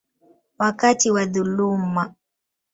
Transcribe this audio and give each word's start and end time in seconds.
wakati 0.59 1.11
wa 1.11 1.25
dhuluma. 1.25 2.13